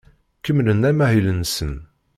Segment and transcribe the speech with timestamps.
[0.43, 1.73] Kemmlen amahil-nsen.